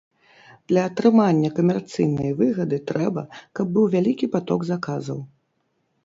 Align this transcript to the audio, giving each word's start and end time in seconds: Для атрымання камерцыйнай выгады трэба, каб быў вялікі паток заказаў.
Для 0.69 0.81
атрымання 0.89 1.49
камерцыйнай 1.57 2.31
выгады 2.39 2.79
трэба, 2.91 3.21
каб 3.59 3.65
быў 3.75 3.85
вялікі 3.97 4.31
паток 4.37 4.65
заказаў. 4.71 5.19